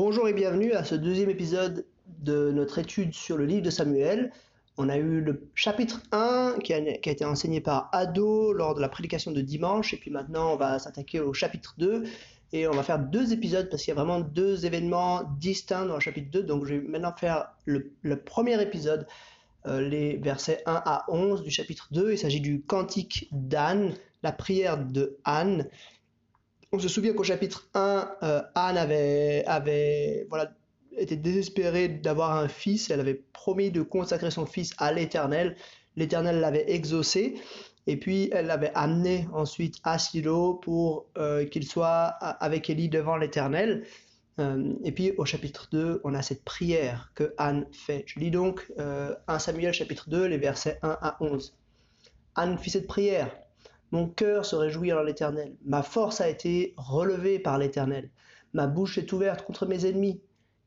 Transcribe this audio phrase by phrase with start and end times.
[0.00, 1.84] Bonjour et bienvenue à ce deuxième épisode
[2.20, 4.30] de notre étude sur le livre de Samuel.
[4.76, 8.88] On a eu le chapitre 1 qui a, été enseigné par Ado lors de la
[8.88, 12.04] prédication de dimanche et puis maintenant on va s'attaquer au chapitre 2
[12.52, 15.94] et on va faire deux épisodes parce qu'il y a vraiment deux événements distincts dans
[15.94, 19.04] le chapitre 2 donc je vais maintenant faire le, le premier épisode
[19.66, 24.30] euh, les versets 1 à 11 du chapitre 2 il s'agit du cantique d'Anne la
[24.30, 25.66] prière de Anne
[26.72, 30.50] on se souvient qu'au chapitre 1 euh, Anne avait, avait voilà
[31.06, 35.56] désespérée d'avoir un fils, elle avait promis de consacrer son fils à l'Éternel.
[35.96, 37.36] L'Éternel l'avait exaucé
[37.86, 43.16] et puis elle l'avait amené ensuite à Silo pour euh, qu'il soit avec Élie devant
[43.16, 43.84] l'Éternel.
[44.38, 48.04] Euh, et puis au chapitre 2, on a cette prière que Anne fait.
[48.06, 51.56] Je lis donc euh, 1 Samuel chapitre 2, les versets 1 à 11.
[52.34, 53.34] Anne fit cette prière.
[53.90, 55.56] Mon cœur se réjouit en l'Éternel.
[55.64, 58.10] Ma force a été relevée par l'Éternel.
[58.52, 60.20] Ma bouche est ouverte contre mes ennemis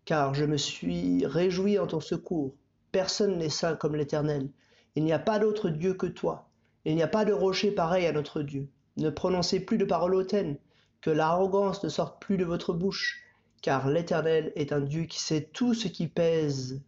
[0.05, 2.55] car je me suis réjoui en ton secours.
[2.91, 4.49] Personne n'est saint comme l'Éternel.
[4.95, 6.49] Il n'y a pas d'autre Dieu que toi.
[6.85, 8.67] Il n'y a pas de rocher pareil à notre Dieu.
[8.97, 10.57] Ne prononcez plus de paroles hautaines,
[10.99, 13.21] que l'arrogance ne sorte plus de votre bouche,
[13.61, 16.81] car l'Éternel est un Dieu qui sait tout ce qui pèse,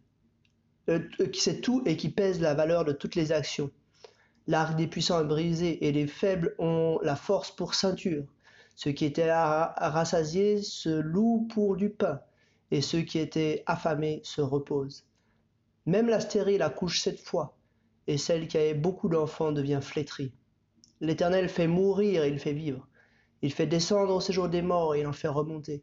[0.88, 1.00] euh,
[1.32, 3.70] qui sait tout et qui pèse la valeur de toutes les actions.
[4.46, 8.24] L'arc des puissants est brisé et les faibles ont la force pour ceinture.
[8.76, 12.20] Ceux qui étaient rassasiés se louent pour du pain
[12.70, 15.06] et ceux qui étaient affamés se reposent.
[15.86, 17.56] Même la stérile accouche sept fois,
[18.06, 20.32] et celle qui avait beaucoup d'enfants devient flétrie.
[21.00, 22.88] L'Éternel fait mourir et il fait vivre.
[23.42, 25.82] Il fait descendre au séjour des morts et il en fait remonter.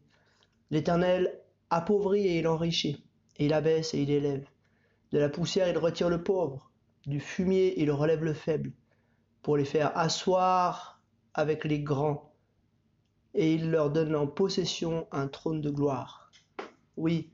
[0.71, 3.05] L'Éternel appauvrit et il enrichit,
[3.37, 4.47] il abaisse et il élève.
[5.11, 6.70] De la poussière il retire le pauvre,
[7.05, 8.71] du fumier il relève le faible,
[9.41, 11.01] pour les faire asseoir
[11.33, 12.33] avec les grands,
[13.33, 16.31] et il leur donne en possession un trône de gloire.
[16.97, 17.31] Oui,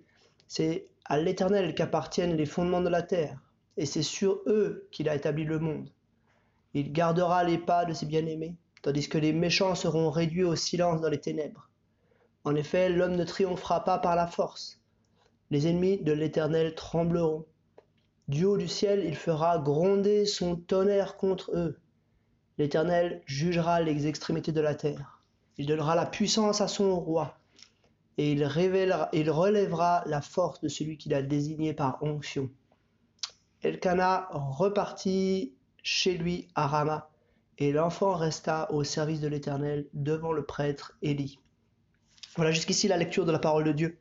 [0.47, 3.41] c'est à l'Éternel qu'appartiennent les fondements de la terre,
[3.77, 5.89] et c'est sur eux qu'il a établi le monde.
[6.73, 11.01] Il gardera les pas de ses bien-aimés, tandis que les méchants seront réduits au silence
[11.01, 11.69] dans les ténèbres.
[12.43, 14.81] En effet, l'homme ne triomphera pas par la force.
[15.49, 17.45] Les ennemis de l'Éternel trembleront.
[18.27, 21.79] Du haut du ciel, il fera gronder son tonnerre contre eux.
[22.57, 25.21] L'Éternel jugera les extrémités de la terre.
[25.57, 27.37] Il donnera la puissance à son roi
[28.17, 28.49] et il,
[29.13, 32.49] il relèvera la force de celui qu'il a désigné par onction.
[33.61, 37.09] Elkana repartit chez lui à Rama,
[37.59, 41.39] et l'enfant resta au service de l'Éternel devant le prêtre Élie.
[42.35, 43.97] Voilà jusqu'ici la lecture de la parole de Dieu.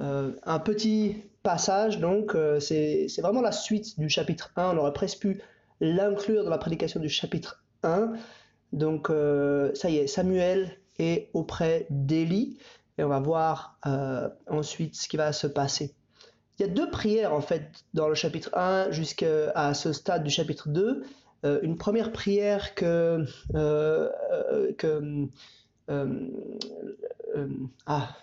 [0.00, 4.74] Euh, un petit passage, donc, euh, c'est vraiment la suite du chapitre 1.
[4.74, 5.40] On aurait presque pu
[5.80, 8.14] l'inclure dans la prédication du chapitre 1.
[8.72, 12.58] Donc, euh, ça y est, Samuel est auprès d'Élie
[12.98, 15.94] et on va voir euh, ensuite ce qui va se passer.
[16.58, 20.30] Il y a deux prières en fait dans le chapitre 1 jusqu'à ce stade du
[20.30, 21.04] chapitre 2.
[21.44, 23.26] Euh, une première prière que,
[24.78, 25.28] que
[27.86, 28.16] ah,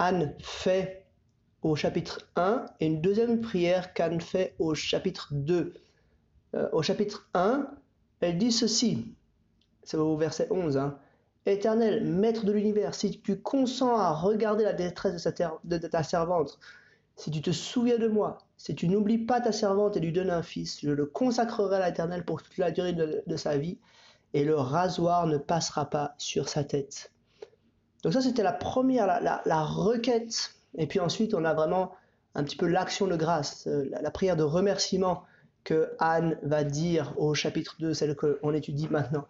[0.00, 1.04] Anne fait
[1.60, 5.74] au chapitre 1 et une deuxième prière qu'Anne fait au chapitre 2.
[6.72, 7.68] au chapitre 1,
[8.22, 9.14] elle dit ceci,
[9.82, 10.98] c'est au verset 11, hein,
[11.44, 15.22] Éternel, maître de l'univers, si tu consens à regarder la détresse
[15.64, 16.58] de, ta servante,
[17.16, 20.30] si tu te souviens de moi, si tu n'oublies pas ta servante et lui donnes
[20.30, 23.76] un fils, je le consacrerai à l'Éternel pour toute la durée de, sa vie,
[24.32, 27.12] et le rasoir ne passera pas sur sa tête.
[28.02, 30.54] Donc ça, c'était la première, la, requête.
[30.76, 31.92] Et puis ensuite, on a vraiment
[32.34, 35.24] un petit peu l'action de grâce, euh, la, prière de remerciement
[35.64, 39.26] que Anne va dire au chapitre 2, celle qu'on étudie maintenant.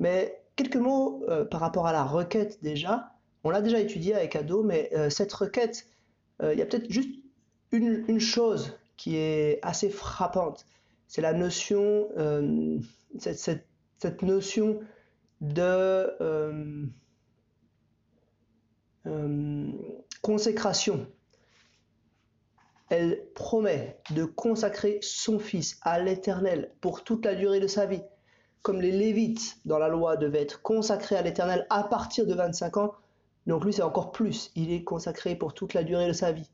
[0.00, 3.12] Mais quelques mots euh, par rapport à la requête déjà.
[3.44, 5.86] On l'a déjà étudié avec Ado, mais euh, cette requête,
[6.42, 7.10] il y a peut-être juste
[7.72, 10.66] une, chose qui est assez frappante.
[11.08, 12.06] C'est la notion,
[13.18, 13.64] cette,
[13.98, 14.78] cette, notion
[15.40, 16.12] de
[20.22, 21.06] consécration.
[22.90, 28.02] Elle promet de consacrer son fils à l'Éternel pour toute la durée de sa vie
[28.62, 32.76] comme les Lévites dans la loi devaient être consacrés à l'Éternel à partir de 25
[32.76, 32.92] ans,
[33.46, 36.50] donc lui c'est encore plus, il est consacré pour toute la durée de sa vie.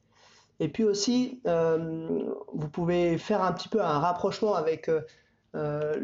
[0.60, 5.00] Et puis aussi, euh, vous pouvez faire un petit peu un rapprochement avec euh,
[5.56, 5.96] euh,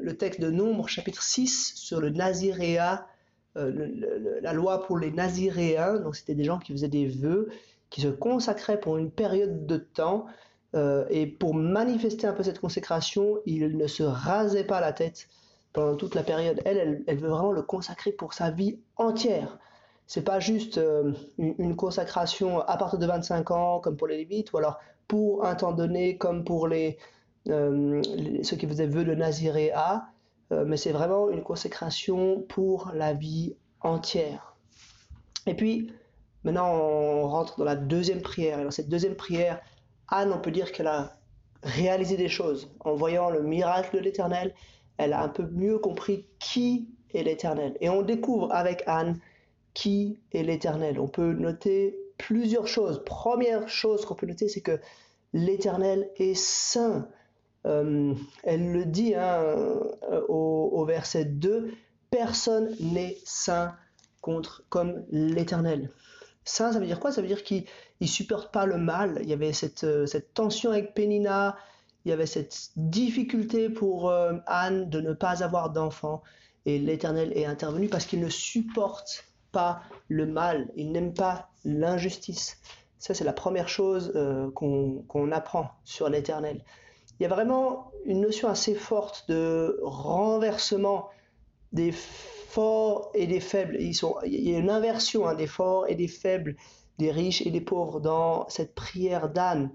[0.00, 3.06] le, texte de Nombre, chapitre 6, sur le Naziréa,
[3.54, 7.48] la loi pour les Naziréens, donc c'était des gens qui faisaient des vœux,
[7.90, 10.26] qui se consacraient pour une période de temps,
[10.74, 15.28] euh, et pour manifester un peu cette consécration, il ne se rasait pas la tête
[15.72, 16.60] pendant toute la période.
[16.64, 19.58] Elle, elle, veut vraiment le consacrer pour sa vie entière.
[20.06, 24.52] c'est pas juste euh, une, consacration à partir de 25 ans, comme pour les Lévites,
[24.52, 26.98] ou alors pour un temps donné, comme pour les,
[27.48, 28.02] euh,
[28.42, 30.06] ceux qui faisaient vœu de Naziréa,
[30.52, 34.56] euh, mais c'est vraiment une consécration pour la vie entière.
[35.46, 35.92] Et puis,
[36.44, 38.60] maintenant, on rentre dans la deuxième prière.
[38.60, 39.60] Et dans cette deuxième prière,
[40.08, 41.18] Anne, on peut dire qu'elle a
[41.62, 42.70] réalisé des choses.
[42.80, 44.54] En voyant le miracle de l'Éternel,
[44.96, 47.76] elle a un peu mieux compris qui est l'Éternel.
[47.80, 49.18] Et on découvre avec Anne
[49.74, 50.98] qui est l'Éternel.
[50.98, 53.02] On peut noter plusieurs choses.
[53.04, 54.80] Première chose qu'on peut noter, c'est que
[55.32, 57.08] l'Éternel est saint.
[57.68, 59.42] Euh, elle le dit hein,
[60.10, 61.72] euh, au, verset 2,
[62.10, 63.76] personne n'est saint
[64.22, 65.90] contre, comme l'Éternel.
[66.44, 67.12] Saint, ça veut dire quoi?
[67.12, 67.64] Ça veut dire qu'il
[68.00, 69.18] ne supporte pas le mal.
[69.22, 71.56] Il y avait cette, euh, cette, tension avec Pénina,
[72.04, 74.10] il y avait cette difficulté pour
[74.46, 76.22] Anne de ne pas avoir d'enfant.
[76.64, 82.58] Et l'Éternel est intervenu parce qu'il ne supporte pas le mal, il n'aime pas l'injustice.
[82.98, 84.12] Ça, c'est la première chose
[84.54, 86.62] qu'on apprend sur l'Éternel.
[87.18, 91.08] Il y a vraiment une notion assez forte de renversement
[91.72, 93.76] des forts et des faibles.
[93.80, 93.92] Il
[94.24, 96.56] y a une inversion hein, des forts et des faibles,
[96.98, 99.70] des riches et des pauvres dans cette prière d'Anne.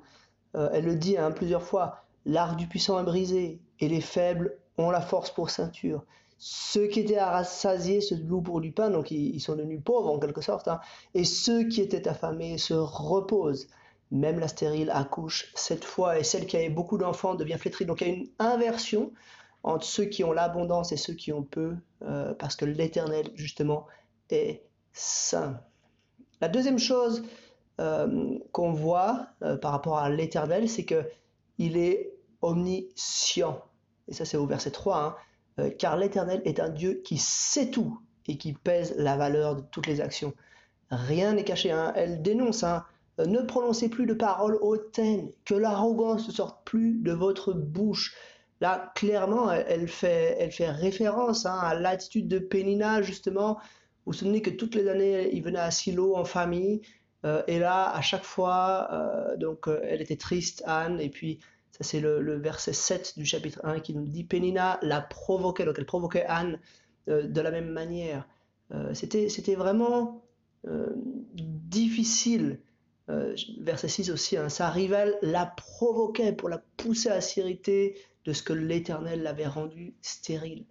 [0.56, 4.58] Euh, elle le dit hein, plusieurs fois, l'arc du puissant est brisé et les faibles
[4.78, 6.04] ont la force pour ceinture.
[6.38, 10.20] Ceux qui étaient rassasiés se louent pour du pain, donc ils, sont devenus pauvres en
[10.20, 10.68] quelque sorte.
[10.68, 10.82] Hein.
[11.14, 13.68] Et ceux qui étaient affamés se reposent.
[14.14, 17.86] Même la stérile accouche cette fois, et celle qui avait beaucoup d'enfants devient flétrie.
[17.86, 19.12] Donc il y a une inversion
[19.64, 23.88] entre ceux qui ont l'abondance et ceux qui ont peu, euh, parce que l'Éternel, justement,
[24.30, 25.60] est saint.
[26.42, 27.24] La deuxième chose
[27.82, 33.64] euh, qu'on voit euh, par rapport à l'Éternel, c'est qu'il est omniscient.
[34.08, 35.18] Et ça, c'est au verset 3.
[35.58, 35.70] Hein.
[35.80, 39.88] Car l'Éternel est un Dieu qui sait tout et qui pèse la valeur de toutes
[39.88, 40.34] les actions.
[40.92, 41.72] Rien n'est caché.
[41.72, 41.94] Hein.
[41.96, 42.86] Elle dénonce, hein.
[43.20, 48.16] Euh, ne prononcez plus de paroles hautaines, que l'arrogance ne sorte plus de votre bouche.
[48.62, 53.56] Là, clairement, elle fait, référence hein, à l'attitude de Pénina, justement.
[54.06, 56.82] Vous vous souvenez que toutes les années, il venait à Silo en famille.
[57.26, 58.90] Euh, et là, à chaque fois,
[59.38, 61.40] donc, elle était triste, Anne, et puis
[61.74, 65.76] ça, c'est le, verset 7 du chapitre 1 qui nous dit Pénina l'a provoqué, donc
[65.80, 66.60] elle provoquait Anne
[67.10, 68.28] euh, de la même manière.
[68.72, 70.24] Euh, c'était, vraiment
[70.68, 70.92] euh,
[71.34, 72.60] difficile.
[73.08, 78.44] Verset 6 aussi, hein, sa rivale la provoquait pour la pousser à s'irriter de ce
[78.44, 80.66] que l'Éternel l'avait rendu stérile.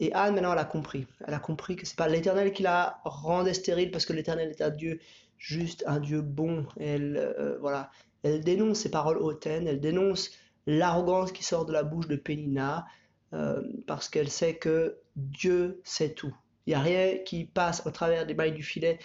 [0.00, 1.06] et Anne, maintenant, elle a compris.
[1.26, 4.60] Elle a compris que c'est pas l'Éternel qui la rendait stérile parce que l'Éternel est
[4.60, 5.00] un Dieu
[5.38, 6.66] juste, un Dieu bon.
[6.78, 7.90] elle, voilà,
[8.22, 10.30] elle dénonce ces paroles hautaines, elle dénonce
[10.66, 12.86] l'arrogance qui sort de la bouche de Pénina,
[13.32, 16.34] euh, parce qu'elle sait que Dieu sait tout.
[16.66, 18.98] Il n'y a rien qui passe au travers des mailles du filet.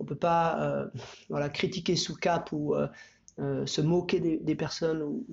[0.00, 0.90] On peut pas
[1.30, 5.24] euh, critiquer sous cap ou euh, se moquer des, personnes ou,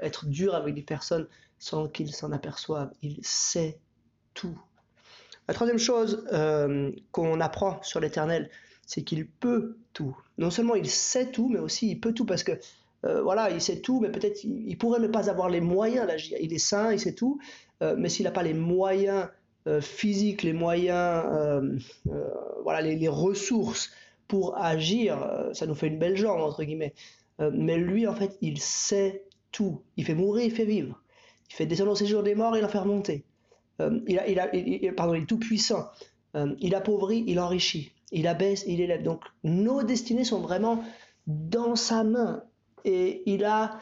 [0.00, 1.28] être dur avec des personnes
[1.58, 2.92] sans qu'ils s'en aperçoivent.
[3.02, 3.78] Il sait
[4.32, 4.58] tout.
[5.46, 6.24] La troisième chose
[7.12, 8.50] qu'on apprend sur l'Éternel,
[8.86, 10.16] c'est qu'il peut tout.
[10.38, 12.52] Non seulement il sait tout, mais aussi il peut tout parce que
[13.04, 16.38] euh, voilà, il sait tout, mais peut-être il, pourrait ne pas avoir les moyens d'agir.
[16.40, 17.38] Il est sain, il sait tout,
[17.82, 19.28] euh, mais s'il n'a pas les moyens
[19.66, 21.24] euh, physiques, les moyens,
[22.62, 23.90] voilà, les, ressources
[24.28, 25.18] pour agir,
[25.52, 26.94] ça nous fait une belle jambe entre guillemets.
[27.38, 29.82] mais lui, en fait, il sait tout.
[29.96, 31.00] Il fait mourir, il fait vivre.
[31.50, 33.24] Il fait descendre au séjour des morts, il en fait remonter.
[33.80, 35.86] il, est tout puissant.
[36.58, 39.02] il appauvrit, il enrichit il abaisse, il élève.
[39.02, 40.82] Donc nos destinées sont vraiment
[41.26, 42.44] dans sa main.
[42.84, 43.78] Et il a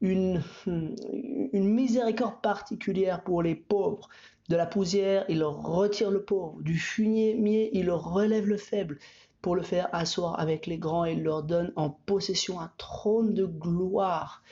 [0.00, 4.08] une, une miséricorde particulière pour les pauvres.
[4.48, 6.60] De la poussière, il retire le pauvre.
[6.60, 8.98] Du fumier, il relève le faible
[9.46, 13.46] pour le faire asseoir avec les grands et leur donne en possession un trône de
[13.46, 14.42] gloire.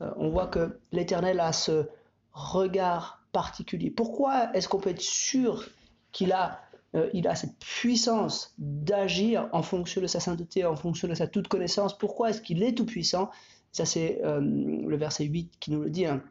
[0.00, 1.90] Euh, on voit que l'Éternel a ce
[2.32, 3.90] regard particulier.
[3.90, 5.68] Pourquoi est-ce qu'on peut être sûr
[6.12, 6.58] qu'il a
[6.94, 11.26] euh, il a cette puissance d'agir en fonction de sa sainteté, en fonction de sa
[11.26, 11.98] toute connaissance?
[11.98, 13.28] Pourquoi est-ce qu'il est tout puissant
[13.72, 16.06] Ça, c'est euh, le verset 8 qui nous le dit.
[16.06, 16.22] Hein.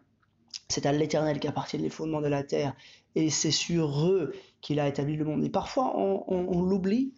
[0.68, 2.74] C'est à l'Éternel qui appartiennent les fondements de la terre,
[3.13, 5.44] et c'est sur eux qu'il a établi le monde.
[5.44, 7.13] Et parfois, on, l'oublie,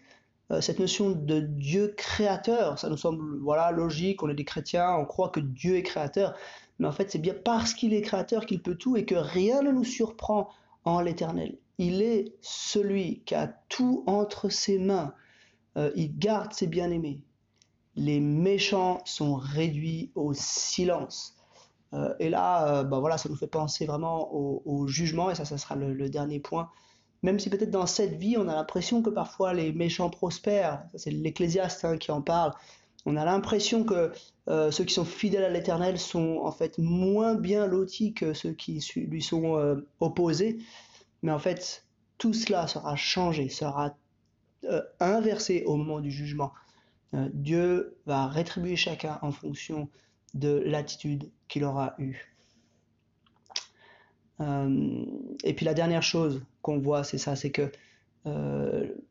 [0.60, 2.78] cette notion de Dieu créateur.
[2.78, 6.36] Ça nous semble voilà logique, on est des chrétiens, on croit que Dieu est créateur.
[6.80, 9.62] Mais en fait, c'est bien parce qu'il est créateur qu'il peut tout et que rien
[9.62, 10.50] ne nous surprend
[10.84, 11.58] en l'Éternel.
[11.78, 15.14] Il est celui qui a tout entre ses mains.
[15.78, 17.22] Euh, il garde ses bien-aimés.
[17.96, 21.36] Les méchants sont réduits au silence.
[21.94, 25.46] Euh, et là, euh, bah voilà, ça nous fait penser vraiment au, jugement, et ça,
[25.46, 26.70] ça sera le, dernier point.
[27.24, 31.12] Même si peut-être dans cette vie, on a l'impression que parfois les méchants prospèrent, c'est
[31.12, 32.54] l'Ecclésiaste hein, qui en parle,
[33.06, 34.12] on a l'impression que
[34.48, 38.54] euh, ceux qui sont fidèles à l'Éternel sont en fait moins bien lotis que ceux
[38.54, 40.60] qui lui sont euh, opposés,
[41.22, 41.86] mais en fait,
[42.18, 43.96] tout cela sera changé, sera
[44.66, 46.54] euh, inversé au moment du jugement.
[47.34, 49.90] Dieu va rétribuer chacun en fonction
[50.34, 52.31] de l'attitude qu'il aura eue.
[54.42, 57.72] Et puis la dernière chose qu'on voit, c'est ça, c'est que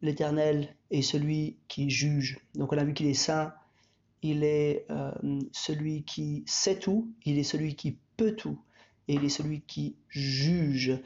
[0.03, 2.39] l'Éternel est celui qui juge.
[2.55, 3.53] Donc on a vu qu'il est saint,
[4.23, 5.13] il est euh,
[5.53, 8.59] celui qui sait tout, il est celui qui peut tout,
[9.09, 10.99] et il est celui qui juge.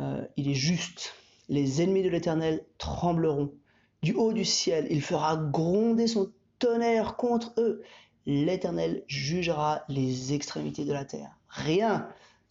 [0.00, 1.14] Euh, il est juste.
[1.48, 3.54] Les ennemis de l'Éternel trembleront.
[4.02, 7.82] Du haut du ciel, il fera gronder son tonnerre contre eux.
[8.26, 11.38] L'Éternel jugera les extrémités de la terre.
[11.48, 12.08] Rien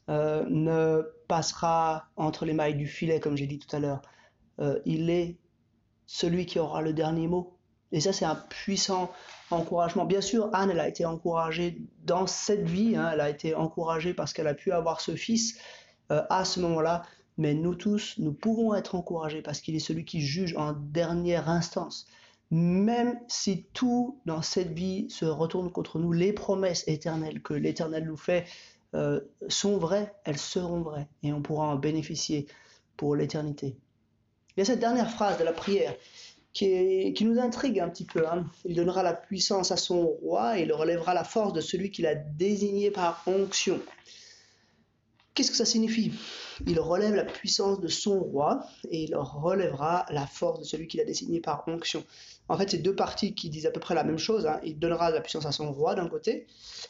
[0.09, 4.01] euh, ne passera entre les mailles du filet, comme j'ai dit tout à l'heure.
[4.85, 5.37] il est
[6.07, 7.57] celui qui aura le dernier mot.
[7.91, 9.11] Et ça, c'est un puissant
[9.51, 10.05] encouragement.
[10.05, 13.11] Bien sûr, Anne, elle a été encouragée dans cette vie, hein.
[13.13, 15.57] elle a été encouragée parce qu'elle a pu avoir ce fils
[16.11, 17.03] euh, à ce moment-là,
[17.37, 21.49] mais nous tous, nous pouvons être encouragés parce qu'il est celui qui juge en dernière
[21.49, 22.07] instance.
[22.49, 28.05] Même si tout dans cette vie se retourne contre nous, les promesses éternelles que l'Éternel
[28.05, 28.45] nous fait
[28.97, 32.47] euh, sont vraies, elles seront vraies et on pourra en bénéficier
[32.97, 33.77] pour l'éternité.
[34.55, 35.93] Il y a cette dernière phrase de la prière
[36.51, 38.27] qui, nous intrigue un petit peu.
[38.27, 38.47] Hein.
[38.65, 42.07] Il donnera la puissance à son roi et il relèvera la force de celui qu'il
[42.07, 43.79] a désigné par onction.
[45.37, 46.13] Qu'est-ce que ça signifie?
[46.65, 50.99] Il relève la puissance de son roi et il relèvera la force de celui qu'il
[50.99, 52.03] a désigné par onction.
[52.49, 54.47] En fait, c'est deux parties qui disent à peu près la même chose.
[54.47, 54.59] Hein.
[54.63, 56.47] Il donnera la puissance à son roi d'un côté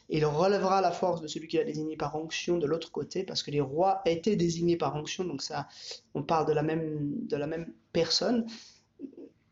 [0.10, 3.26] et il relèvera la force de celui qu'il a désigné par onction de l'autre côté
[3.26, 5.26] parce que les rois étaient désignés par onction.
[5.26, 5.68] Donc ça,
[6.14, 8.46] on parle de la même, de la même personne.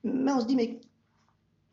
[0.06, 0.80] Mais on se dit, mais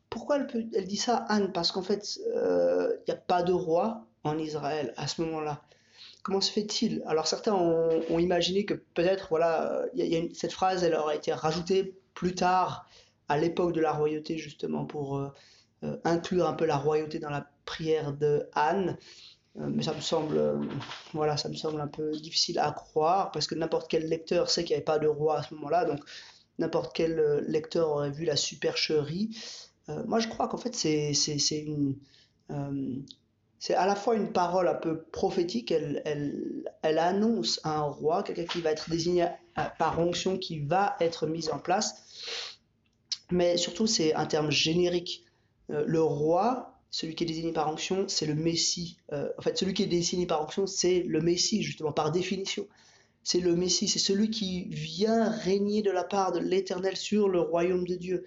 [0.09, 1.53] pourquoi elle, elle dit ça, Anne?
[1.53, 5.61] Parce qu'en fait, il euh, n'y a pas de roi en Israël à ce moment-là.
[6.23, 7.03] Comment se fait-il?
[7.05, 9.83] Alors certains ont, imaginé que peut-être, voilà,
[10.33, 12.87] cette phrase, elle aurait été rajoutée plus tard,
[13.27, 15.27] à l'époque de la royauté, justement, pour euh,
[15.83, 18.97] euh, inclure un peu la royauté dans la prière de Anne.
[19.55, 20.59] mais ça me semble,
[21.13, 24.63] voilà, ça me semble un peu difficile à croire parce que n'importe quel lecteur sait
[24.63, 25.99] qu'il n'y avait pas de roi à ce moment-là, donc
[26.59, 29.35] n'importe quel euh, lecteur aurait vu la supercherie.
[29.89, 31.95] Euh, moi, je crois qu'en fait, c'est une.
[33.63, 37.81] Euh, c'est à la fois une parole un peu prophétique, elle, elle, elle annonce un
[37.81, 39.27] roi, quelqu'un qui va être désigné
[39.77, 41.95] par onction, qui va être mis en place,
[43.31, 45.23] mais surtout c'est un terme générique.
[45.69, 48.97] le roi, celui qui est désigné par onction, c'est le Messie.
[49.11, 52.67] en fait, celui qui est désigné par onction, c'est le Messie, justement, par définition
[53.23, 57.39] c'est le Messie, c'est celui qui vient régner de la part de l'Éternel sur le
[57.39, 58.25] royaume de Dieu.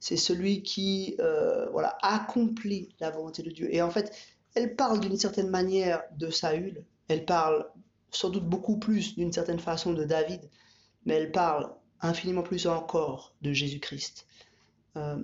[0.00, 3.74] C'est celui qui euh, voilà, accomplit la volonté de Dieu.
[3.74, 4.12] Et en fait,
[4.58, 7.64] elle parle d'une certaine manière de Saül, elle parle
[8.10, 10.40] sans doute beaucoup plus d'une certaine façon de David,
[11.06, 14.26] mais elle parle infiniment plus encore de Jésus-Christ.
[14.96, 15.16] Euh,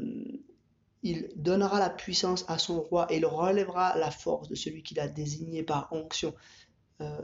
[1.02, 5.00] il donnera la puissance à son roi et il relèvera la force de celui qu'il
[5.00, 6.32] a désigné par onction.
[7.00, 7.20] Euh,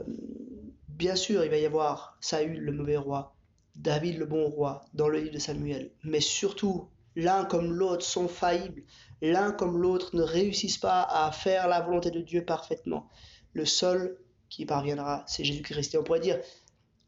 [0.89, 3.33] bien sûr, il va y avoir Saül, le mauvais roi,
[3.77, 8.27] David, le bon roi, dans le livre de Samuel, mais surtout, l'un comme l'autre sont
[8.27, 8.83] faillibles,
[9.21, 13.09] l'un comme l'autre ne réussissent pas à faire la volonté de Dieu parfaitement.
[13.53, 14.17] Le seul
[14.49, 15.93] qui parviendra, c'est Jésus-Christ.
[15.93, 16.39] Et on pourrait dire,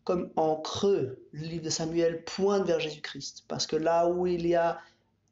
[0.03, 4.45] comme en creux, le livre de Samuel pointe vers Jésus-Christ, parce que là où il
[4.47, 4.79] y a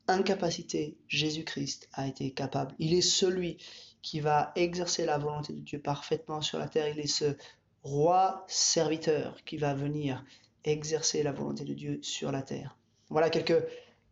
[0.07, 2.75] incapacité, Jésus-Christ a été capable.
[2.79, 3.57] Il est celui
[4.01, 6.87] qui va exercer la volonté de Dieu parfaitement sur la terre.
[6.87, 7.35] Il est ce
[7.83, 10.23] roi serviteur qui va venir
[10.63, 12.77] exercer la volonté de Dieu sur la terre.
[13.09, 13.63] Voilà quelques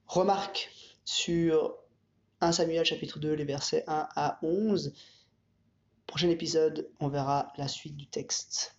[0.10, 0.70] remarques
[1.06, 1.78] sur
[2.42, 4.94] 1 Samuel chapitre 2, les versets 1 à 11.
[6.08, 8.76] Prochain épisode, on verra la suite du texte.